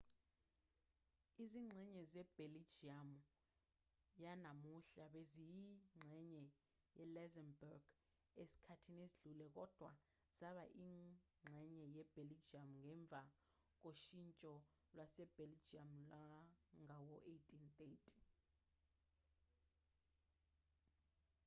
[1.43, 3.19] izingxenye zebheljiyamu
[4.23, 6.43] yanamuhla beziyingxenye
[6.97, 7.83] ye-luxembourg
[8.41, 9.91] esikhathini esidlule kodwa
[10.39, 11.63] zaba yingxenye
[11.95, 13.21] yebheljiyamu ngemva
[13.81, 14.51] koshintsho
[14.93, 18.09] lwasebheljiyamu lwangawo-1830